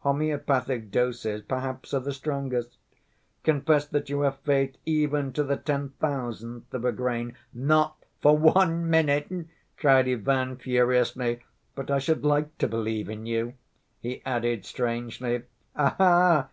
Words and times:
Homeopathic 0.00 0.90
doses 0.90 1.42
perhaps 1.42 1.94
are 1.94 2.00
the 2.00 2.12
strongest. 2.12 2.76
Confess 3.44 3.86
that 3.86 4.08
you 4.08 4.22
have 4.22 4.40
faith 4.40 4.74
even 4.84 5.32
to 5.34 5.44
the 5.44 5.56
ten‐thousandth 5.58 6.74
of 6.74 6.84
a 6.84 6.90
grain." 6.90 7.36
"Not 7.54 7.96
for 8.20 8.36
one 8.36 8.90
minute," 8.90 9.30
cried 9.76 10.08
Ivan 10.08 10.56
furiously. 10.56 11.44
"But 11.76 11.92
I 11.92 12.00
should 12.00 12.24
like 12.24 12.58
to 12.58 12.66
believe 12.66 13.08
in 13.08 13.26
you," 13.26 13.54
he 14.00 14.24
added 14.24 14.64
strangely. 14.64 15.42
"Aha! 15.76 16.48